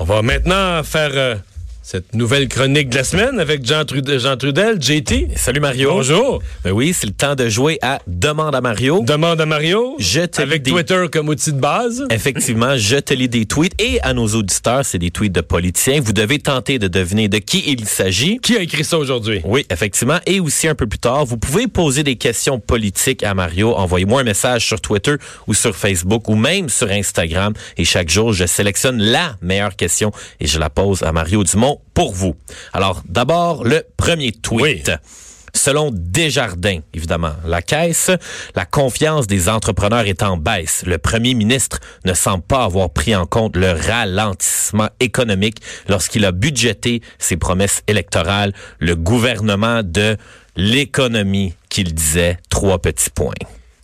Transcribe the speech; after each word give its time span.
On 0.00 0.04
va 0.04 0.22
maintenant 0.22 0.82
faire 0.82 1.10
euh, 1.14 1.34
cette 1.90 2.14
nouvelle 2.14 2.46
chronique 2.46 2.88
de 2.90 2.94
la 2.94 3.02
semaine 3.02 3.40
avec 3.40 3.66
Jean, 3.66 3.84
Trudel, 3.84 4.20
Jean 4.20 4.36
Trudel, 4.36 4.80
JT. 4.80 5.30
Salut 5.34 5.58
Mario. 5.58 5.90
Bonjour. 5.90 6.40
Ben 6.62 6.70
oui, 6.70 6.92
c'est 6.96 7.08
le 7.08 7.12
temps 7.12 7.34
de 7.34 7.48
jouer 7.48 7.80
à 7.82 7.98
Demande 8.06 8.54
à 8.54 8.60
Mario. 8.60 9.02
Demande 9.02 9.40
à 9.40 9.46
Mario. 9.46 9.96
Je 9.98 10.20
te 10.20 10.40
avec 10.40 10.58
lis 10.58 10.60
des- 10.60 10.70
Twitter 10.70 11.06
comme 11.10 11.28
outil 11.28 11.52
de 11.52 11.58
base. 11.58 12.04
Effectivement, 12.12 12.76
je 12.76 12.94
te 12.98 13.12
lis 13.12 13.28
des 13.28 13.44
tweets 13.44 13.74
et 13.82 14.00
à 14.02 14.14
nos 14.14 14.28
auditeurs, 14.28 14.84
c'est 14.84 14.98
des 14.98 15.10
tweets 15.10 15.32
de 15.32 15.40
politiciens. 15.40 16.00
Vous 16.00 16.12
devez 16.12 16.38
tenter 16.38 16.78
de 16.78 16.86
deviner 16.86 17.26
de 17.26 17.38
qui 17.38 17.64
il 17.66 17.84
s'agit. 17.88 18.38
Qui 18.38 18.56
a 18.56 18.60
écrit 18.60 18.84
ça 18.84 18.96
aujourd'hui? 18.96 19.40
Oui, 19.44 19.66
effectivement. 19.68 20.20
Et 20.26 20.38
aussi 20.38 20.68
un 20.68 20.76
peu 20.76 20.86
plus 20.86 21.00
tard, 21.00 21.24
vous 21.24 21.38
pouvez 21.38 21.66
poser 21.66 22.04
des 22.04 22.14
questions 22.14 22.60
politiques 22.60 23.24
à 23.24 23.34
Mario. 23.34 23.74
Envoyez-moi 23.74 24.20
un 24.20 24.24
message 24.24 24.64
sur 24.64 24.80
Twitter 24.80 25.16
ou 25.48 25.54
sur 25.54 25.74
Facebook 25.74 26.28
ou 26.28 26.36
même 26.36 26.68
sur 26.68 26.88
Instagram. 26.88 27.52
Et 27.76 27.84
chaque 27.84 28.10
jour, 28.10 28.32
je 28.32 28.46
sélectionne 28.46 29.02
la 29.02 29.34
meilleure 29.42 29.74
question 29.74 30.12
et 30.38 30.46
je 30.46 30.60
la 30.60 30.70
pose 30.70 31.02
à 31.02 31.10
Mario 31.10 31.42
Dumont 31.42 31.79
pour 31.94 32.12
vous. 32.12 32.34
Alors, 32.72 33.02
d'abord, 33.08 33.64
le 33.64 33.84
premier 33.96 34.32
tweet. 34.32 34.92
Selon 35.54 35.90
Desjardins, 35.92 36.80
évidemment, 36.94 37.32
la 37.44 37.60
caisse, 37.60 38.10
la 38.54 38.64
confiance 38.64 39.26
des 39.26 39.48
entrepreneurs 39.48 40.06
est 40.06 40.22
en 40.22 40.36
baisse. 40.36 40.84
Le 40.86 40.98
premier 40.98 41.34
ministre 41.34 41.80
ne 42.04 42.14
semble 42.14 42.44
pas 42.44 42.64
avoir 42.64 42.90
pris 42.90 43.16
en 43.16 43.26
compte 43.26 43.56
le 43.56 43.72
ralentissement 43.72 44.88
économique 45.00 45.60
lorsqu'il 45.88 46.24
a 46.24 46.32
budgété 46.32 47.02
ses 47.18 47.36
promesses 47.36 47.82
électorales. 47.88 48.52
Le 48.78 48.94
gouvernement 48.94 49.82
de 49.82 50.16
l'économie 50.56 51.54
qu'il 51.68 51.94
disait 51.94 52.38
trois 52.48 52.78
petits 52.78 53.10
points. 53.10 53.34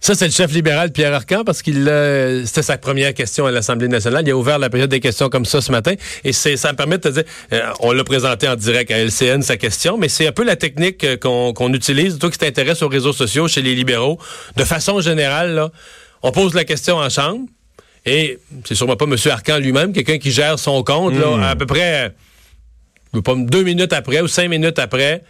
Ça, 0.06 0.14
c'est 0.14 0.26
le 0.26 0.30
chef 0.30 0.52
libéral 0.52 0.92
Pierre 0.92 1.12
Arcan 1.12 1.42
parce 1.42 1.62
qu'il 1.62 1.88
euh, 1.88 2.46
c'était 2.46 2.62
sa 2.62 2.78
première 2.78 3.12
question 3.12 3.44
à 3.44 3.50
l'Assemblée 3.50 3.88
nationale. 3.88 4.22
Il 4.24 4.30
a 4.30 4.36
ouvert 4.36 4.56
la 4.60 4.70
période 4.70 4.88
des 4.88 5.00
questions 5.00 5.28
comme 5.28 5.44
ça 5.44 5.60
ce 5.60 5.72
matin. 5.72 5.94
Et 6.22 6.32
c'est 6.32 6.56
ça 6.56 6.70
me 6.70 6.76
permet 6.76 6.98
de 6.98 7.02
te 7.02 7.08
dire, 7.08 7.24
euh, 7.52 7.60
on 7.80 7.90
l'a 7.90 8.04
présenté 8.04 8.46
en 8.46 8.54
direct 8.54 8.92
à 8.92 8.98
LCN, 8.98 9.42
sa 9.42 9.56
question, 9.56 9.98
mais 9.98 10.08
c'est 10.08 10.28
un 10.28 10.30
peu 10.30 10.44
la 10.44 10.54
technique 10.54 11.02
euh, 11.02 11.16
qu'on 11.16 11.52
qu'on 11.52 11.72
utilise, 11.72 12.20
toi 12.20 12.30
qui 12.30 12.38
t'intéresses 12.38 12.82
aux 12.82 12.88
réseaux 12.88 13.12
sociaux 13.12 13.48
chez 13.48 13.62
les 13.62 13.74
libéraux. 13.74 14.16
De 14.54 14.62
façon 14.62 15.00
générale, 15.00 15.56
là, 15.56 15.72
on 16.22 16.30
pose 16.30 16.54
la 16.54 16.62
question 16.62 16.98
en 16.98 17.10
chambre 17.10 17.44
et 18.04 18.38
c'est 18.64 18.76
sûrement 18.76 18.94
pas 18.94 19.06
M. 19.06 19.16
Arcan 19.28 19.58
lui-même, 19.58 19.92
quelqu'un 19.92 20.18
qui 20.18 20.30
gère 20.30 20.60
son 20.60 20.84
compte, 20.84 21.14
là, 21.14 21.48
à 21.48 21.56
peu 21.56 21.66
près 21.66 22.14
deux 23.12 23.64
minutes 23.64 23.92
après 23.92 24.20
ou 24.20 24.28
cinq 24.28 24.48
minutes 24.50 24.78
après, 24.78 25.24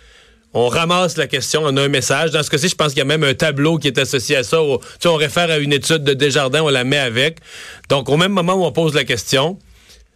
on 0.58 0.68
ramasse 0.68 1.16
la 1.18 1.26
question, 1.26 1.62
on 1.64 1.76
a 1.76 1.82
un 1.82 1.88
message. 1.88 2.30
Dans 2.30 2.42
ce 2.42 2.48
cas-ci, 2.50 2.68
je 2.68 2.74
pense 2.74 2.88
qu'il 2.88 2.98
y 2.98 3.02
a 3.02 3.04
même 3.04 3.24
un 3.24 3.34
tableau 3.34 3.76
qui 3.78 3.88
est 3.88 3.98
associé 3.98 4.36
à 4.36 4.42
ça. 4.42 4.56
Tu 4.58 4.86
sais, 5.00 5.08
on 5.08 5.16
réfère 5.16 5.50
à 5.50 5.58
une 5.58 5.72
étude 5.72 6.02
de 6.02 6.14
Desjardins, 6.14 6.62
on 6.62 6.68
la 6.70 6.84
met 6.84 6.98
avec. 6.98 7.38
Donc, 7.90 8.08
au 8.08 8.16
même 8.16 8.32
moment 8.32 8.54
où 8.54 8.64
on 8.64 8.72
pose 8.72 8.94
la 8.94 9.04
question, 9.04 9.58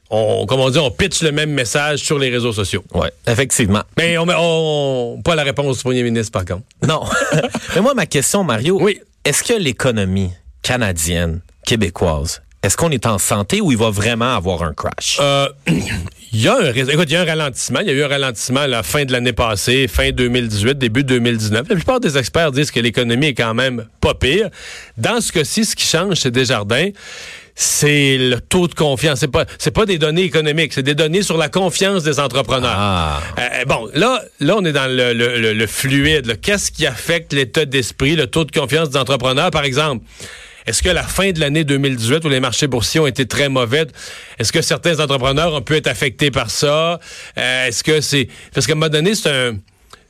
on, 0.08 0.46
comme 0.46 0.60
on 0.60 0.70
dit, 0.70 0.78
on 0.78 0.90
pitch 0.90 1.22
le 1.22 1.30
même 1.30 1.50
message 1.50 2.00
sur 2.00 2.18
les 2.18 2.30
réseaux 2.30 2.52
sociaux. 2.52 2.82
Ouais, 2.94 3.12
effectivement. 3.26 3.82
Mais 3.98 4.16
on, 4.18 4.24
met- 4.26 4.34
on- 4.38 5.20
pas 5.22 5.34
la 5.34 5.42
réponse 5.44 5.76
du 5.76 5.82
premier 5.82 6.02
ministre, 6.02 6.32
par 6.32 6.44
contre. 6.44 6.64
Non. 6.86 7.02
Mais 7.74 7.80
moi, 7.82 7.92
ma 7.94 8.06
question, 8.06 8.42
Mario, 8.42 8.78
Oui. 8.80 8.98
est-ce 9.24 9.42
que 9.42 9.52
l'économie 9.52 10.30
canadienne, 10.62 11.42
québécoise, 11.66 12.40
est-ce 12.62 12.76
qu'on 12.76 12.90
est 12.90 13.06
en 13.06 13.18
santé 13.18 13.60
ou 13.60 13.72
il 13.72 13.78
va 13.78 13.90
vraiment 13.90 14.34
avoir 14.34 14.62
un 14.62 14.72
crash? 14.74 15.18
Euh, 15.20 15.48
Il 16.32 16.42
y 16.42 16.46
a 16.48 16.54
un, 16.56 16.72
écoute, 16.72 17.06
il 17.08 17.12
y 17.12 17.16
a 17.16 17.22
un 17.22 17.24
ralentissement. 17.24 17.80
Il 17.80 17.88
y 17.88 17.90
a 17.90 17.92
eu 17.92 18.04
un 18.04 18.08
ralentissement 18.08 18.60
à 18.60 18.66
la 18.68 18.82
fin 18.84 19.04
de 19.04 19.10
l'année 19.10 19.32
passée, 19.32 19.88
fin 19.88 20.10
2018, 20.10 20.78
début 20.78 21.02
2019. 21.02 21.66
La 21.68 21.74
plupart 21.74 21.98
des 21.98 22.16
experts 22.16 22.52
disent 22.52 22.70
que 22.70 22.78
l'économie 22.78 23.26
est 23.26 23.34
quand 23.34 23.52
même 23.54 23.84
pas 24.00 24.14
pire. 24.14 24.48
Dans 24.96 25.20
ce 25.20 25.32
cas-ci, 25.32 25.64
ce 25.64 25.74
qui 25.74 25.84
change 25.84 26.14
chez 26.20 26.30
Desjardins, 26.30 26.90
c'est 27.56 28.16
le 28.16 28.40
taux 28.40 28.68
de 28.68 28.74
confiance. 28.74 29.18
C'est 29.18 29.28
pas, 29.28 29.44
c'est 29.58 29.72
pas 29.72 29.86
des 29.86 29.98
données 29.98 30.22
économiques, 30.22 30.72
c'est 30.72 30.84
des 30.84 30.94
données 30.94 31.22
sur 31.22 31.36
la 31.36 31.48
confiance 31.48 32.04
des 32.04 32.20
entrepreneurs. 32.20 32.76
Ah. 32.76 33.20
Euh, 33.38 33.64
bon, 33.66 33.88
là, 33.94 34.22
là, 34.38 34.54
on 34.56 34.64
est 34.64 34.72
dans 34.72 34.86
le, 34.86 35.12
le- 35.12 35.36
le- 35.40 35.52
le 35.52 35.66
fluide. 35.66 36.26
là. 36.26 36.36
Qu'est-ce 36.36 36.70
qui 36.70 36.86
affecte 36.86 37.32
l'état 37.32 37.64
d'esprit, 37.64 38.14
le 38.14 38.28
taux 38.28 38.44
de 38.44 38.52
confiance 38.52 38.90
des 38.90 38.98
entrepreneurs, 38.98 39.50
par 39.50 39.64
exemple? 39.64 40.04
Est-ce 40.70 40.84
que 40.84 40.88
la 40.88 41.02
fin 41.02 41.32
de 41.32 41.40
l'année 41.40 41.64
2018, 41.64 42.24
où 42.24 42.28
les 42.28 42.38
marchés 42.38 42.68
boursiers 42.68 43.00
ont 43.00 43.06
été 43.08 43.26
très 43.26 43.48
mauvais, 43.48 43.86
est-ce 44.38 44.52
que 44.52 44.62
certains 44.62 45.00
entrepreneurs 45.00 45.52
ont 45.52 45.62
pu 45.62 45.74
être 45.74 45.88
affectés 45.88 46.30
par 46.30 46.48
ça? 46.48 47.00
Euh, 47.36 47.66
est-ce 47.66 47.82
que 47.82 48.00
c'est... 48.00 48.28
Parce 48.54 48.66
qu'à 48.68 48.72
un 48.74 48.76
moment 48.76 48.88
donné, 48.88 49.14
c'est 49.16 49.30
un... 49.30 49.56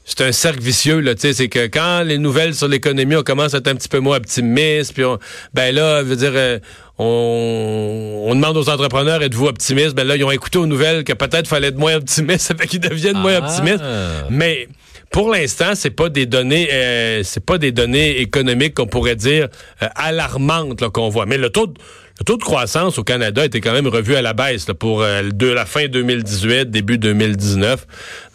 C'est 0.04 0.22
un 0.22 0.32
cercle 0.32 0.60
vicieux, 0.60 0.98
là, 1.00 1.15
tu 1.15 1.21
sais, 1.21 1.32
c'est 1.34 1.48
que 1.48 1.66
quand 1.66 2.03
les 2.03 2.19
nouvelles 2.19 2.54
sur 2.54 2.66
l'économie, 2.66 3.15
on 3.16 3.22
commence 3.22 3.54
à 3.54 3.59
être 3.59 3.69
un 3.69 3.76
petit 3.76 3.88
peu 3.88 4.00
moins 4.00 4.16
optimiste, 4.16 4.93
puis 4.94 5.04
on, 5.04 5.19
ben 5.54 5.72
là, 5.72 6.00
je 6.00 6.06
veux 6.06 6.16
dire, 6.16 6.32
euh, 6.34 6.59
on, 6.98 8.25
on 8.27 8.34
demande 8.34 8.56
aux 8.56 8.69
entrepreneurs, 8.69 9.22
êtes-vous 9.22 9.47
optimiste? 9.47 9.94
Ben 9.94 10.06
là, 10.06 10.16
ils 10.16 10.25
ont 10.25 10.31
écouté 10.31 10.59
aux 10.59 10.66
nouvelles 10.66 11.04
que 11.04 11.12
peut-être 11.12 11.47
fallait 11.47 11.69
être 11.69 11.78
moins 11.78 11.94
optimiste, 11.94 12.41
ça 12.48 12.54
fait 12.56 12.66
qu'ils 12.66 12.81
deviennent 12.81 13.19
moins 13.19 13.38
Ah. 13.41 13.47
optimistes. 13.47 13.84
Mais 14.31 14.69
pour 15.10 15.31
l'instant, 15.31 15.72
c'est 15.75 15.91
pas 15.91 16.09
des 16.09 16.26
données, 16.26 16.69
euh, 16.72 17.22
c'est 17.25 17.44
pas 17.44 17.59
des 17.59 17.72
données 17.72 18.21
économiques 18.21 18.75
qu'on 18.75 18.87
pourrait 18.87 19.16
dire 19.16 19.48
euh, 19.82 19.88
alarmantes 19.97 20.88
qu'on 20.91 21.09
voit. 21.09 21.26
Mais 21.26 21.37
le 21.37 21.50
taux, 21.50 21.66
de, 21.66 21.75
le 22.21 22.25
taux 22.25 22.37
de 22.37 22.43
croissance 22.43 22.97
au 22.98 23.03
Canada 23.03 23.44
était 23.44 23.60
quand 23.60 23.72
même 23.72 23.88
revu 23.88 24.15
à 24.15 24.22
la 24.22 24.34
baisse 24.34 24.69
là, 24.69 24.75
pour 24.75 25.03
euh, 25.03 25.22
la 25.41 25.66
fin 25.66 25.88
2018, 25.88 26.71
début 26.71 26.98
2019. 26.98 27.87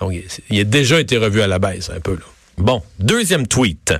Donc, 0.01 0.13
il, 0.13 0.23
il 0.49 0.59
a 0.59 0.63
déjà 0.65 0.99
été 0.99 1.17
revu 1.17 1.41
à 1.41 1.47
la 1.47 1.59
baisse 1.59 1.89
un 1.89 2.01
peu. 2.01 2.13
Là. 2.13 2.25
Bon, 2.57 2.81
deuxième 2.99 3.47
tweet. 3.47 3.93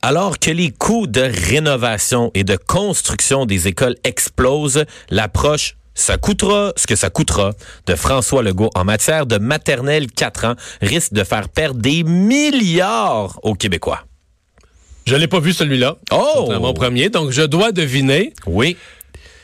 Alors 0.00 0.38
que 0.38 0.50
les 0.50 0.70
coûts 0.70 1.06
de 1.06 1.22
rénovation 1.22 2.30
et 2.34 2.44
de 2.44 2.56
construction 2.56 3.46
des 3.46 3.66
écoles 3.66 3.96
explosent, 4.04 4.84
l'approche 5.10 5.77
ça 5.98 6.16
coûtera 6.16 6.72
ce 6.76 6.86
que 6.86 6.96
ça 6.96 7.10
coûtera 7.10 7.52
de 7.86 7.94
François 7.94 8.42
Legault 8.42 8.70
en 8.74 8.84
matière 8.84 9.26
de 9.26 9.38
maternelle 9.38 10.10
4 10.10 10.44
ans 10.44 10.54
risque 10.80 11.12
de 11.12 11.24
faire 11.24 11.48
perdre 11.48 11.80
des 11.80 12.04
milliards 12.04 13.38
aux 13.42 13.54
Québécois. 13.54 14.04
Je 15.06 15.16
l'ai 15.16 15.26
pas 15.26 15.40
vu 15.40 15.52
celui-là. 15.52 15.96
Oh! 16.12 16.48
C'est 16.50 16.58
mon 16.58 16.74
premier. 16.74 17.08
Donc, 17.08 17.30
je 17.30 17.42
dois 17.42 17.72
deviner. 17.72 18.34
Oui. 18.46 18.76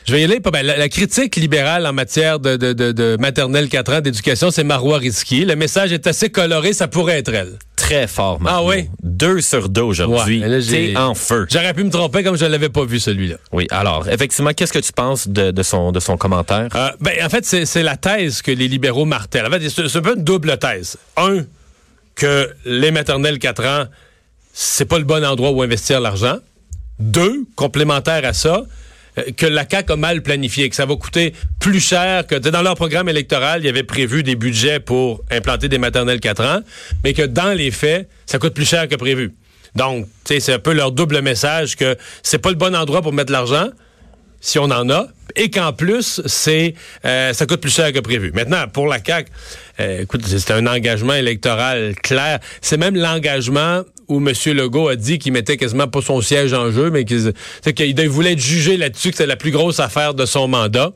Je 0.05 0.11
vais 0.13 0.21
y 0.21 0.23
aller. 0.23 0.39
ben, 0.39 0.61
la, 0.63 0.77
la 0.77 0.89
critique 0.89 1.35
libérale 1.35 1.87
en 1.87 1.93
matière 1.93 2.39
de, 2.39 2.57
de, 2.57 2.73
de, 2.73 2.91
de 2.91 3.17
maternelle 3.19 3.69
4 3.69 3.93
ans 3.93 4.01
d'éducation, 4.01 4.51
c'est 4.51 4.63
Marois 4.63 4.99
Risky. 4.99 5.45
Le 5.45 5.55
message 5.55 5.91
est 5.91 6.05
assez 6.05 6.29
coloré, 6.29 6.73
ça 6.73 6.87
pourrait 6.87 7.17
être 7.19 7.33
elle. 7.33 7.53
Très 7.75 8.07
fort, 8.07 8.39
Mario. 8.39 8.59
Ah 8.59 8.69
oui? 8.69 8.89
Deux 9.01 9.41
sur 9.41 9.67
deux 9.67 9.81
aujourd'hui. 9.81 10.43
Ouais, 10.43 10.61
T'es 10.61 10.95
en 10.97 11.15
feu. 11.15 11.47
J'aurais 11.49 11.73
pu 11.73 11.83
me 11.83 11.89
tromper 11.89 12.23
comme 12.23 12.37
je 12.37 12.45
l'avais 12.45 12.69
pas 12.69 12.85
vu 12.85 12.99
celui-là. 12.99 13.37
Oui, 13.51 13.65
alors, 13.71 14.07
effectivement, 14.09 14.51
qu'est-ce 14.53 14.73
que 14.73 14.79
tu 14.79 14.91
penses 14.93 15.27
de, 15.27 15.49
de 15.51 15.63
son, 15.63 15.91
de 15.91 15.99
son 15.99 16.17
commentaire? 16.17 16.69
Euh, 16.75 16.89
ben, 16.99 17.13
en 17.23 17.29
fait, 17.29 17.43
c'est 17.45 17.83
la 17.83 17.97
thèse 17.97 18.41
que 18.43 18.51
les 18.51 18.67
libéraux 18.67 19.05
martèlent. 19.05 19.47
En 19.47 19.51
fait, 19.51 19.69
c'est 19.69 19.97
un 19.97 20.01
peu 20.01 20.15
une 20.15 20.23
double 20.23 20.57
thèse. 20.59 20.97
Un, 21.17 21.45
que 22.15 22.51
les 22.65 22.91
maternelles 22.91 23.39
4 23.39 23.65
ans, 23.65 23.85
c'est 24.53 24.85
pas 24.85 24.99
le 24.99 25.03
bon 25.03 25.25
endroit 25.25 25.49
où 25.51 25.61
investir 25.63 25.99
l'argent. 25.99 26.37
Deux, 26.99 27.43
complémentaire 27.55 28.23
à 28.23 28.33
ça, 28.33 28.61
que 29.37 29.45
la 29.45 29.65
CAQ 29.69 29.93
a 29.93 29.95
mal 29.95 30.21
planifié, 30.21 30.69
que 30.69 30.75
ça 30.75 30.85
va 30.85 30.95
coûter 30.95 31.33
plus 31.59 31.79
cher 31.79 32.27
que... 32.27 32.35
Dans 32.35 32.61
leur 32.61 32.75
programme 32.75 33.09
électoral, 33.09 33.61
il 33.61 33.65
y 33.65 33.69
avait 33.69 33.83
prévu 33.83 34.23
des 34.23 34.35
budgets 34.35 34.79
pour 34.79 35.23
implanter 35.31 35.69
des 35.69 35.77
maternelles 35.77 36.19
4 36.19 36.43
ans, 36.43 36.59
mais 37.03 37.13
que 37.13 37.23
dans 37.23 37.53
les 37.53 37.71
faits, 37.71 38.09
ça 38.25 38.39
coûte 38.39 38.53
plus 38.53 38.67
cher 38.67 38.87
que 38.87 38.95
prévu. 38.95 39.33
Donc, 39.75 40.07
c'est 40.23 40.53
un 40.53 40.59
peu 40.59 40.73
leur 40.73 40.91
double 40.91 41.21
message 41.21 41.75
que 41.75 41.97
c'est 42.23 42.39
pas 42.39 42.49
le 42.49 42.55
bon 42.55 42.75
endroit 42.75 43.01
pour 43.01 43.13
mettre 43.13 43.31
l'argent, 43.31 43.69
si 44.39 44.59
on 44.59 44.65
en 44.65 44.89
a, 44.89 45.07
et 45.35 45.49
qu'en 45.49 45.73
plus, 45.73 46.21
c'est 46.25 46.75
euh, 47.03 47.33
ça 47.33 47.45
coûte 47.45 47.61
plus 47.61 47.73
cher 47.73 47.91
que 47.91 47.99
prévu. 47.99 48.31
Maintenant, 48.33 48.67
pour 48.67 48.87
la 48.87 49.03
CAQ, 49.03 49.29
euh, 49.79 50.03
écoute, 50.03 50.25
c'est 50.25 50.51
un 50.51 50.65
engagement 50.67 51.13
électoral 51.13 51.95
clair. 52.01 52.39
C'est 52.61 52.77
même 52.77 52.95
l'engagement 52.95 53.83
où 54.07 54.17
M. 54.17 54.33
Legault 54.53 54.87
a 54.87 54.95
dit 54.95 55.19
qu'il 55.19 55.33
mettait 55.33 55.57
quasiment 55.57 55.87
pas 55.87 56.01
son 56.01 56.21
siège 56.21 56.53
en 56.53 56.71
jeu, 56.71 56.89
mais 56.91 57.05
qu'il 57.05 58.09
voulait 58.09 58.33
être 58.33 58.39
jugé 58.39 58.77
là-dessus, 58.77 59.11
que 59.11 59.17
c'est 59.17 59.25
la 59.25 59.35
plus 59.35 59.51
grosse 59.51 59.79
affaire 59.79 60.13
de 60.13 60.25
son 60.25 60.47
mandat. 60.47 60.91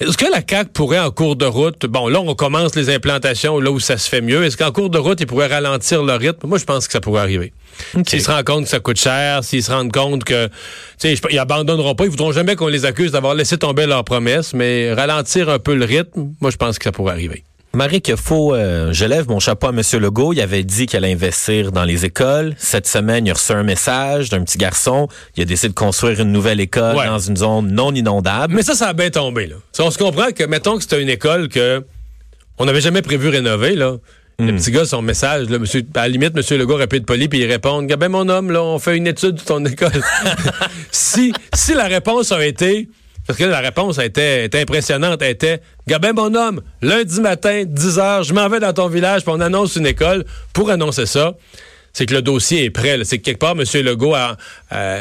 Est-ce 0.00 0.16
que 0.16 0.24
la 0.24 0.40
CAQ 0.48 0.70
pourrait, 0.72 0.98
en 0.98 1.12
cours 1.12 1.36
de 1.36 1.44
route, 1.44 1.86
bon, 1.86 2.08
là, 2.08 2.20
on 2.20 2.34
commence 2.34 2.74
les 2.74 2.90
implantations 2.90 3.60
là 3.60 3.70
où 3.70 3.78
ça 3.78 3.98
se 3.98 4.08
fait 4.08 4.20
mieux. 4.20 4.42
Est-ce 4.42 4.56
qu'en 4.56 4.72
cours 4.72 4.90
de 4.90 4.98
route, 4.98 5.20
ils 5.20 5.28
pourraient 5.28 5.46
ralentir 5.46 6.02
le 6.02 6.14
rythme? 6.14 6.48
Moi, 6.48 6.58
je 6.58 6.64
pense 6.64 6.88
que 6.88 6.92
ça 6.92 7.00
pourrait 7.00 7.20
arriver. 7.20 7.52
S'ils 8.08 8.20
se 8.20 8.30
rendent 8.30 8.44
compte 8.44 8.64
que 8.64 8.70
ça 8.70 8.80
coûte 8.80 8.98
cher, 8.98 9.44
s'ils 9.44 9.62
se 9.62 9.70
rendent 9.70 9.92
compte 9.92 10.24
que, 10.24 10.46
tu 10.46 10.52
sais, 10.98 11.14
ils 11.30 11.38
abandonneront 11.38 11.94
pas, 11.94 12.04
ils 12.04 12.10
voudront 12.10 12.32
jamais 12.32 12.56
qu'on 12.56 12.66
les 12.66 12.84
accuse 12.84 13.12
d'avoir 13.12 13.34
laissé 13.34 13.58
tomber 13.58 13.86
leurs 13.86 14.02
promesses, 14.02 14.54
mais 14.54 14.92
ralentir 14.92 15.48
un 15.48 15.60
peu 15.60 15.74
le 15.74 15.84
rythme, 15.84 16.32
moi, 16.40 16.50
je 16.50 16.56
pense 16.56 16.78
que 16.78 16.84
ça 16.84 16.92
pourrait 16.92 17.12
arriver. 17.12 17.44
Marie, 17.74 18.02
qu'il 18.02 18.18
faut, 18.18 18.54
euh, 18.54 18.92
je 18.92 19.06
lève 19.06 19.28
mon 19.28 19.38
chapeau 19.40 19.68
à 19.68 19.70
M. 19.70 19.80
Legault. 20.00 20.34
Il 20.34 20.40
avait 20.42 20.62
dit 20.62 20.84
qu'il 20.84 20.98
allait 20.98 21.12
investir 21.12 21.72
dans 21.72 21.84
les 21.84 22.04
écoles. 22.04 22.54
Cette 22.58 22.86
semaine, 22.86 23.26
il 23.26 23.30
a 23.30 23.34
reçu 23.34 23.52
un 23.52 23.62
message 23.62 24.28
d'un 24.28 24.42
petit 24.44 24.58
garçon. 24.58 25.08
Il 25.36 25.42
a 25.42 25.46
décidé 25.46 25.70
de 25.70 25.74
construire 25.74 26.20
une 26.20 26.32
nouvelle 26.32 26.60
école 26.60 26.96
Ouais. 26.96 27.06
dans 27.06 27.18
une 27.18 27.36
zone 27.36 27.72
non 27.72 27.94
inondable. 27.94 28.54
Mais 28.54 28.62
ça, 28.62 28.74
ça 28.74 28.88
a 28.88 28.92
bien 28.92 29.08
tombé, 29.08 29.46
là. 29.46 29.56
Ça, 29.72 29.84
on 29.84 29.90
se 29.90 29.96
comprend 29.96 30.32
que, 30.32 30.44
mettons 30.44 30.76
que 30.76 30.82
c'était 30.82 31.00
une 31.00 31.08
école 31.08 31.48
que 31.48 31.82
on 32.58 32.66
n'avait 32.66 32.82
jamais 32.82 33.00
prévu 33.00 33.28
rénover, 33.30 33.74
là. 33.74 33.96
Le 34.38 34.52
petit 34.56 34.70
gars, 34.72 34.84
son 34.84 35.02
message, 35.02 35.48
là, 35.48 35.58
monsieur, 35.58 35.82
à 35.94 36.00
la 36.00 36.08
limite, 36.08 36.32
M. 36.36 36.58
Legault 36.58 36.76
rapide 36.76 37.06
poli, 37.06 37.28
puis 37.28 37.38
il 37.40 37.46
répond 37.46 37.82
ben 37.82 38.08
mon 38.08 38.28
homme, 38.28 38.50
là, 38.50 38.62
on 38.62 38.78
fait 38.80 38.96
une 38.96 39.06
étude 39.06 39.36
de 39.36 39.40
ton 39.40 39.64
école. 39.64 39.92
si, 40.90 41.32
si 41.54 41.74
la 41.74 41.84
réponse 41.84 42.32
a 42.32 42.44
été 42.44 42.88
Parce 43.32 43.44
que 43.44 43.48
la 43.48 43.60
réponse 43.60 43.98
a 43.98 44.04
était 44.04 44.50
impressionnante. 44.52 45.22
Elle 45.22 45.30
était 45.30 45.62
Gabin, 45.88 46.12
mon 46.12 46.34
homme, 46.34 46.60
lundi 46.82 47.18
matin, 47.22 47.62
10 47.66 47.96
h, 47.96 48.24
je 48.24 48.34
m'en 48.34 48.46
vais 48.50 48.60
dans 48.60 48.74
ton 48.74 48.88
village, 48.88 49.22
puis 49.22 49.32
on 49.34 49.40
annonce 49.40 49.76
une 49.76 49.86
école. 49.86 50.26
Pour 50.52 50.68
annoncer 50.68 51.06
ça, 51.06 51.32
c'est 51.94 52.04
que 52.04 52.12
le 52.12 52.20
dossier 52.20 52.64
est 52.64 52.70
prêt. 52.70 52.98
C'est 53.04 53.16
que 53.16 53.22
quelque 53.22 53.38
part, 53.38 53.54
M. 53.58 53.64
Legault, 53.82 54.14
a, 54.14 54.36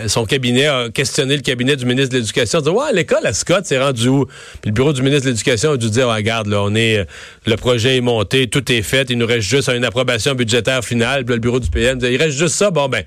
son 0.08 0.24
cabinet 0.24 0.68
a 0.68 0.90
questionné 0.90 1.36
le 1.36 1.42
cabinet 1.42 1.76
du 1.76 1.86
ministre 1.86 2.14
de 2.14 2.20
l'Éducation. 2.20 2.60
Il 2.60 2.64
dit 2.64 2.70
Ouais, 2.70 2.94
l'école 2.94 3.26
à 3.26 3.34
Scott, 3.34 3.66
c'est 3.66 3.78
rendu 3.78 4.08
où? 4.08 4.26
Puis 4.62 4.70
le 4.70 4.72
bureau 4.72 4.94
du 4.94 5.02
ministre 5.02 5.26
de 5.26 5.32
l'Éducation 5.32 5.72
a 5.74 5.78
dû 5.78 5.90
dire 5.90 6.08
Regarde, 6.08 6.48
là, 6.48 6.62
on 6.64 6.74
est. 6.74 7.06
Le 7.46 7.56
projet 7.58 7.98
est 7.98 8.02
monté, 8.02 8.48
tout 8.48 8.72
est 8.72 8.82
fait, 8.82 9.10
il 9.10 9.18
nous 9.18 9.28
reste 9.28 9.50
juste 9.50 9.68
une 9.68 9.84
approbation 9.84 10.36
budgétaire 10.36 10.86
finale. 10.86 11.26
Puis 11.26 11.36
le 11.36 11.42
bureau 11.42 11.60
du 11.60 11.70
PM 11.70 11.98
dit 11.98 12.06
Il 12.06 12.16
reste 12.16 12.38
juste 12.38 12.56
ça, 12.56 12.72
bon 12.72 12.88
ben. 12.88 13.04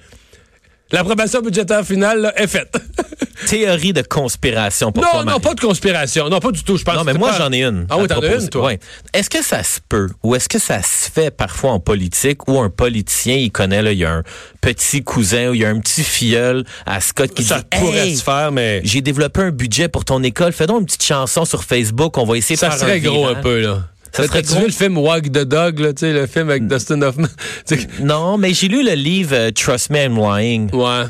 L'approbation 0.94 1.40
budgétaire 1.40 1.84
finale 1.84 2.20
là, 2.20 2.32
est 2.40 2.46
faite. 2.46 2.76
Théorie 3.48 3.92
de 3.92 4.02
conspiration 4.02 4.92
pour 4.92 5.02
Non, 5.02 5.24
non, 5.24 5.40
pas 5.40 5.54
de 5.54 5.60
conspiration. 5.60 6.28
Non, 6.28 6.38
pas 6.38 6.52
du 6.52 6.62
tout, 6.62 6.76
je 6.76 6.84
pense. 6.84 6.94
Non, 6.94 7.04
mais 7.04 7.14
moi, 7.14 7.32
j'en 7.36 7.52
ai 7.52 7.64
une. 7.64 7.86
Ah 7.90 7.98
oui, 7.98 8.06
t'en 8.06 8.20
as 8.20 8.34
une, 8.34 8.48
toi? 8.48 8.72
Est-ce 9.12 9.28
que 9.28 9.42
ça 9.42 9.64
se 9.64 9.80
peut 9.86 10.08
ou 10.22 10.36
est-ce 10.36 10.48
que 10.48 10.60
ça 10.60 10.82
se 10.82 11.10
fait 11.10 11.32
parfois 11.32 11.72
en 11.72 11.80
politique 11.80 12.48
où 12.48 12.60
un 12.60 12.70
politicien, 12.70 13.34
il 13.34 13.50
connaît, 13.50 13.82
là, 13.82 13.92
il 13.92 13.98
y 13.98 14.04
a 14.04 14.12
un 14.12 14.22
petit 14.60 15.02
cousin 15.02 15.50
ou 15.50 15.54
il 15.54 15.62
y 15.62 15.64
a 15.64 15.68
un 15.68 15.80
petit 15.80 16.04
filleul 16.04 16.64
à 16.86 17.00
Scott 17.00 17.34
qui 17.34 17.42
ça 17.42 17.58
dit 17.58 17.78
pourrait 17.78 18.14
se 18.14 18.22
faire, 18.22 18.52
mais... 18.52 18.80
J'ai 18.84 19.00
développé 19.00 19.40
un 19.40 19.50
budget 19.50 19.88
pour 19.88 20.04
ton 20.04 20.22
école. 20.22 20.52
Fais 20.52 20.66
donc 20.66 20.80
une 20.80 20.86
petite 20.86 21.04
chanson 21.04 21.44
sur 21.44 21.64
Facebook. 21.64 22.16
On 22.18 22.24
va 22.24 22.36
essayer 22.36 22.54
de 22.54 22.60
ça 22.60 22.70
faire 22.70 22.78
serait 22.78 22.92
un 22.92 22.98
gros 22.98 23.26
viral. 23.26 23.36
un 23.36 23.42
peu, 23.42 23.60
là. 23.60 23.82
Ça 24.14 24.26
serait 24.26 24.42
tu 24.42 24.54
vu 24.54 24.66
le 24.66 24.72
film 24.72 24.96
Wag 24.96 25.32
the 25.32 25.44
Dog, 25.44 25.80
là, 25.80 25.90
le 26.00 26.26
film 26.26 26.48
avec 26.48 26.68
Dustin 26.68 27.02
Hoffman? 27.02 27.28
non, 28.00 28.38
mais 28.38 28.54
j'ai 28.54 28.68
lu 28.68 28.84
le 28.84 28.92
livre 28.92 29.34
euh, 29.34 29.50
Trust 29.50 29.90
Me, 29.90 30.04
I'm 30.04 30.16
Lying. 30.16 30.72
Ouais. 30.72 31.04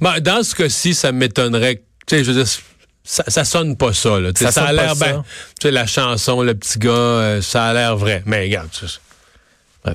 Ben, 0.00 0.18
dans 0.20 0.42
ce 0.42 0.54
cas-ci, 0.56 0.94
ça 0.94 1.12
m'étonnerait. 1.12 1.82
Tu 2.06 2.16
sais, 2.16 2.24
je 2.24 2.32
veux 2.32 2.42
dire, 2.42 2.52
ça, 3.04 3.24
ça 3.28 3.44
sonne 3.44 3.76
pas 3.76 3.92
ça, 3.92 4.18
là. 4.18 4.30
Ça 4.36 4.50
Ça, 4.50 4.64
a 4.64 4.72
l'air 4.72 4.96
ben, 4.96 5.22
Tu 5.60 5.68
sais, 5.68 5.70
la 5.70 5.86
chanson, 5.86 6.42
le 6.42 6.54
petit 6.54 6.78
gars, 6.78 6.90
euh, 6.90 7.40
ça 7.40 7.66
a 7.66 7.72
l'air 7.72 7.96
vrai. 7.96 8.22
Mais 8.26 8.42
regarde, 8.42 8.68